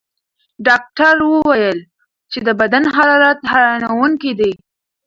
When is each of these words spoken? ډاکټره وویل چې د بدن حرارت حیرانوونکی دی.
ډاکټره 0.67 1.23
وویل 1.33 1.79
چې 2.31 2.39
د 2.47 2.49
بدن 2.59 2.83
حرارت 2.95 3.39
حیرانوونکی 3.51 4.31
دی. 4.39 4.51